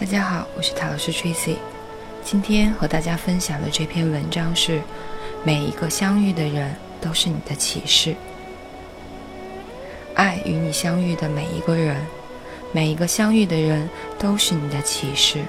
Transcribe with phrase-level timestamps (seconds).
[0.00, 1.56] 大家好，我是塔罗师 Tracy。
[2.24, 4.80] 今天和大家分享的这篇文章是：
[5.44, 8.16] 每一个相遇的人都是你的启示。
[10.14, 12.06] 爱与你相遇的每一个人，
[12.72, 15.42] 每一个相遇的人都是你的启示。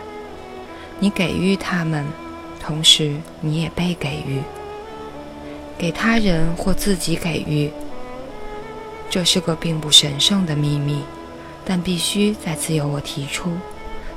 [1.00, 2.06] 你给予他们，
[2.60, 4.42] 同时你也被给予。
[5.78, 7.72] 给他人或自己给予，
[9.10, 11.04] 这是个并不神圣的秘密，
[11.64, 13.50] 但必须再次由我提出。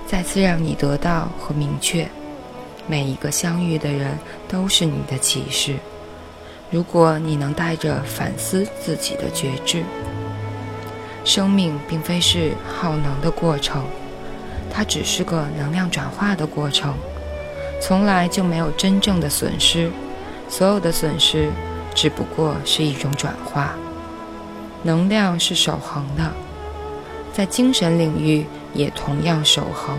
[0.07, 2.09] 再次让你得到和明确，
[2.87, 5.77] 每一个相遇的人都是你的启示。
[6.71, 9.83] 如果你能带着反思自己的觉知，
[11.25, 13.85] 生命并非是耗能的过程，
[14.71, 16.95] 它只是个能量转化的过程，
[17.81, 19.91] 从来就没有真正的损失。
[20.49, 21.49] 所有的损失
[21.95, 23.75] 只不过是一种转化。
[24.83, 26.31] 能量是守恒的，
[27.33, 28.47] 在精神领域。
[28.75, 29.97] 也同样守恒。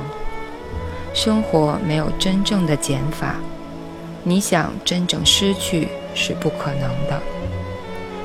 [1.13, 3.35] 生活没有真正的减法，
[4.21, 7.21] 你想真正失去是不可能的。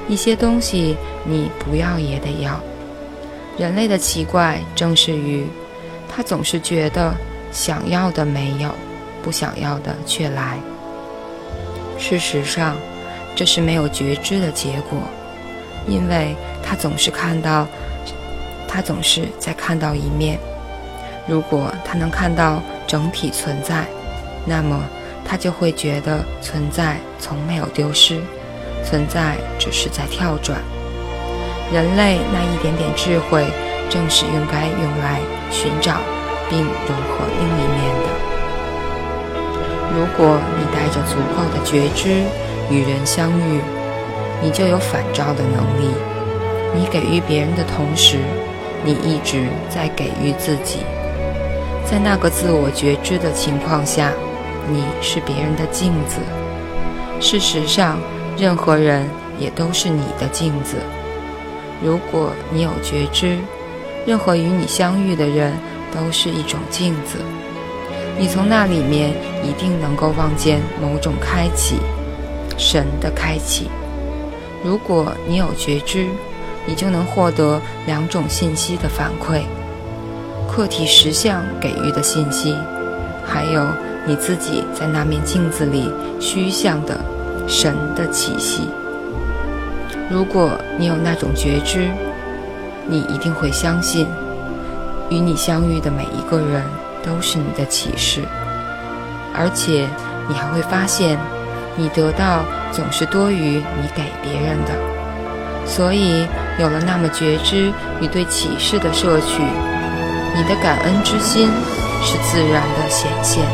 [0.08, 2.60] 一些东西你不要也得要。
[3.56, 5.46] 人类的奇怪正是于，
[6.08, 7.14] 他总是觉得
[7.52, 8.74] 想要的没有，
[9.22, 10.58] 不想要的却来。
[11.96, 12.76] 事实上，
[13.36, 14.98] 这是没有觉知的结果，
[15.86, 17.68] 因为他总是看到。
[18.72, 20.38] 他总是在看到一面。
[21.26, 23.84] 如果他能看到整体存在，
[24.46, 24.80] 那么
[25.24, 28.20] 他就会觉得存在从没有丢失，
[28.84, 30.60] 存在只是在跳转。
[31.72, 33.44] 人类那一点点智慧，
[33.88, 35.96] 正是应该用来寻找
[36.48, 38.06] 并融合另一面的。
[39.92, 42.22] 如果你带着足够的觉知
[42.70, 43.60] 与人相遇，
[44.40, 45.92] 你就有反照的能力。
[46.72, 48.18] 你给予别人的同时。
[48.82, 50.78] 你一直在给予自己，
[51.84, 54.10] 在那个自我觉知的情况下，
[54.70, 56.16] 你是别人的镜子。
[57.20, 57.98] 事实上，
[58.38, 59.06] 任何人
[59.38, 60.76] 也都是你的镜子。
[61.82, 63.38] 如果你有觉知，
[64.06, 65.52] 任何与你相遇的人
[65.94, 67.18] 都是一种镜子。
[68.18, 69.10] 你从那里面
[69.42, 71.76] 一定能够望见某种开启，
[72.56, 73.68] 神的开启。
[74.64, 76.06] 如果你有觉知。
[76.70, 79.42] 你就能获得两种信息的反馈：
[80.48, 82.56] 客体实相给予的信息，
[83.26, 83.66] 还有
[84.06, 87.00] 你自己在那面镜子里虚像的
[87.48, 88.70] 神的气息。
[90.08, 91.88] 如果你有那种觉知，
[92.86, 94.06] 你一定会相信，
[95.08, 96.62] 与你相遇的每一个人
[97.02, 98.20] 都是你的启示，
[99.34, 99.88] 而且
[100.28, 101.18] 你还会发现，
[101.74, 105.00] 你得到总是多于你给别人的。
[105.66, 106.26] 所以，
[106.58, 109.42] 有了那么觉知与对启示的摄取，
[110.34, 111.48] 你的感恩之心
[112.02, 113.44] 是自然的显现。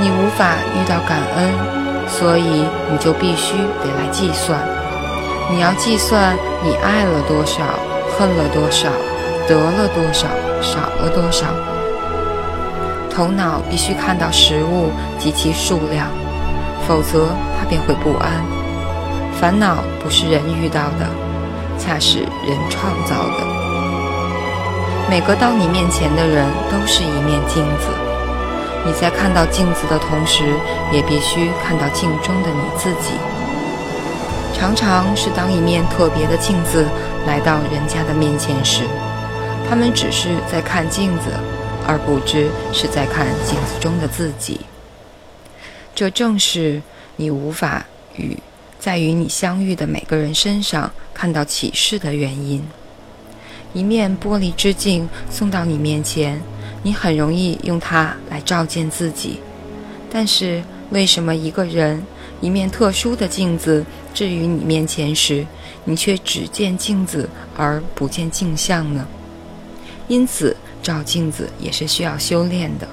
[0.00, 4.58] 你无法遇到感恩，所以你就必须得来计算。
[5.50, 7.62] 你要计算你爱了多少，
[8.18, 8.88] 恨了多少，
[9.46, 10.26] 得了多少，
[10.60, 11.46] 少了多少。
[13.14, 16.08] 头脑必须看到食物及其数量，
[16.88, 17.28] 否则
[17.58, 18.42] 它便会不安。
[19.42, 21.10] 烦恼不是人遇到的，
[21.76, 23.44] 恰是人创造的。
[25.10, 27.88] 每个到你面前的人都是一面镜子，
[28.86, 30.44] 你在看到镜子的同时，
[30.92, 33.14] 也必须看到镜中的你自己。
[34.54, 36.86] 常常是当一面特别的镜子
[37.26, 38.84] 来到人家的面前时，
[39.68, 41.32] 他们只是在看镜子，
[41.84, 44.60] 而不知是在看镜子中的自己。
[45.96, 46.80] 这正是
[47.16, 48.38] 你无法与。
[48.82, 52.60] 在与你相遇的每个人身上看到启示的原因。
[53.72, 56.42] 一面玻璃之镜送到你面前，
[56.82, 59.38] 你很容易用它来照见自己。
[60.10, 60.60] 但是，
[60.90, 62.04] 为什么一个人
[62.40, 65.46] 一面特殊的镜子置于你面前时，
[65.84, 69.06] 你却只见镜子而不见镜像呢？
[70.08, 72.88] 因此，照镜子也是需要修炼的。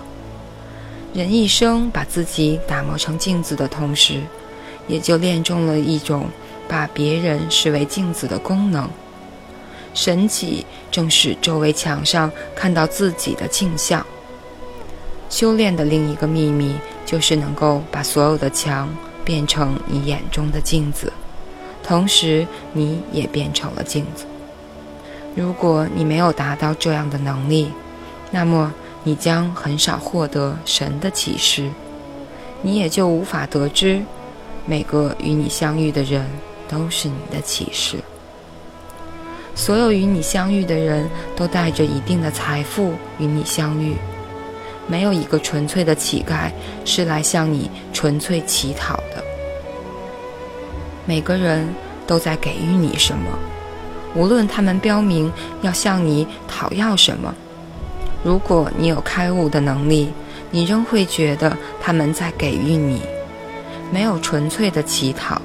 [1.16, 4.22] 人一生把自己打磨成镜子的同时，
[4.90, 6.26] 也就练中了一种
[6.68, 8.90] 把别人视为镜子的功能。
[9.94, 14.06] 神奇正是周围墙上看到自己的镜像。
[15.30, 16.76] 修炼的另一个秘密
[17.06, 18.90] 就是能够把所有的墙
[19.24, 21.14] 变成你眼中的镜子，
[21.84, 24.26] 同时你也变成了镜子。
[25.36, 27.72] 如果你没有达到这样的能力，
[28.32, 31.70] 那么你将很少获得神的启示，
[32.64, 34.04] 你也就无法得知。
[34.66, 36.26] 每个与你相遇的人
[36.68, 37.98] 都是你的启示。
[39.56, 43.96] 所有与你相遇的人都带着一定的财富与你相遇，
[44.88, 46.50] 没有一个纯粹的乞丐
[46.86, 49.24] 是来向你纯粹乞讨的。
[51.06, 51.68] 每个人
[52.08, 53.30] 都在给予你什么，
[54.16, 55.30] 无论他们标明
[55.62, 57.36] 要向你讨要什么。
[58.24, 60.10] 如果你有开悟的能力，
[60.52, 63.02] 你仍会觉得他们在给予你。
[63.92, 65.42] 没有纯粹的乞讨，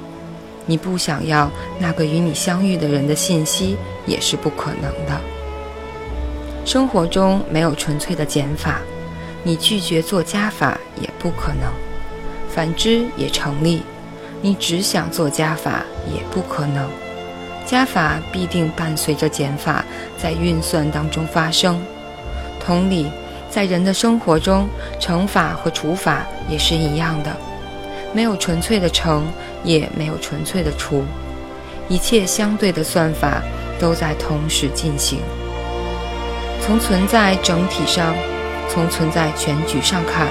[0.65, 1.49] 你不想要
[1.79, 5.19] 那个与你相遇的人的信息也是不可能的。
[6.65, 8.79] 生活中没有纯粹的减法，
[9.43, 11.71] 你拒绝做加法也不可能。
[12.49, 13.83] 反之也成立。
[14.41, 16.87] 你只想做加法也不可能，
[17.65, 19.83] 加法必定伴随着减法
[20.17, 21.81] 在运算当中发生。
[22.59, 23.09] 同理，
[23.49, 24.67] 在人的生活中，
[24.99, 27.35] 乘法和除法也是一样的，
[28.15, 29.27] 没有纯粹的乘，
[29.61, 31.03] 也没有纯粹的除，
[31.89, 33.43] 一切相对的算法
[33.77, 35.19] 都在同时进行。
[36.61, 38.15] 从存在整体上，
[38.69, 40.27] 从存在全局上看，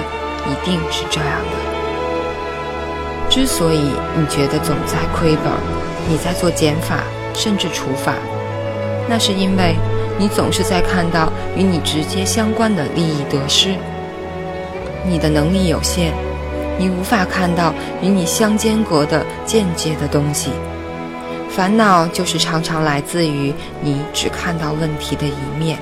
[0.47, 1.51] 一定是这样的。
[3.29, 5.53] 之所以你觉得总在亏本，
[6.09, 7.03] 你在做减法
[7.35, 8.15] 甚至除法，
[9.07, 9.75] 那是因为
[10.17, 13.75] 你总是在看到与你直接相关的利益得失。
[15.07, 16.15] 你的能力有限，
[16.77, 20.51] 你无法看到与你相间隔的间接的东西。
[21.49, 25.79] 烦恼就是常常来自于你只看到问题的一面，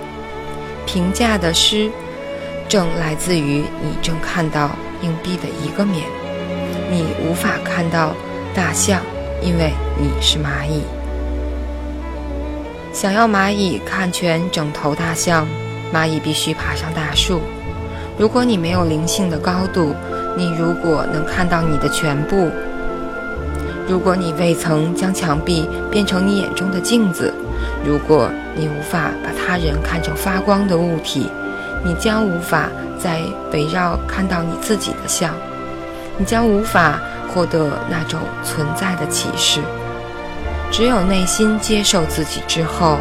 [0.86, 1.90] 评价的失
[2.70, 4.70] 正来自于你正看到
[5.02, 6.04] 硬币的一个面。
[6.92, 8.14] 你无法看到
[8.54, 9.02] 大象，
[9.42, 10.84] 因为你是蚂蚁。
[12.94, 15.48] 想要蚂蚁看全整头大象，
[15.92, 17.42] 蚂蚁必须爬上大树。
[18.16, 19.96] 如果你没有灵性的高度，
[20.36, 22.50] 你如果能看到你的全部，
[23.88, 27.34] 如果你未曾将墙壁变成你眼中的镜子，
[27.86, 31.30] 如果你无法把他人看成发光的物体，
[31.84, 33.22] 你将无法再
[33.52, 35.34] 围绕看到你自己的像。
[36.18, 39.60] 你将无法获得那种存在的启示。
[40.72, 42.98] 只有内心接受自己之后，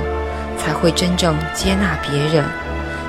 [0.59, 2.45] 才会真正接纳别人，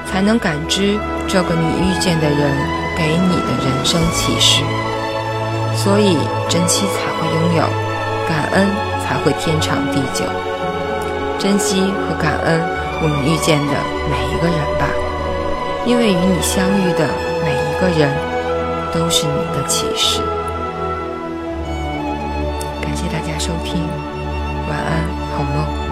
[0.05, 0.97] 才能感知
[1.27, 4.63] 这个你遇见的人给你的人生启示。
[5.75, 6.17] 所以，
[6.47, 7.63] 珍惜才会拥有，
[8.27, 8.67] 感恩
[9.03, 10.23] 才会天长地久。
[11.39, 12.61] 珍惜和感恩
[13.01, 13.73] 我们遇见的
[14.09, 14.87] 每一个人吧，
[15.85, 17.09] 因为与你相遇的
[17.43, 18.33] 每一个人。
[18.93, 20.21] 都是你的启示。
[22.79, 23.81] 感谢大家收听，
[24.69, 25.03] 晚安，
[25.35, 25.82] 好梦。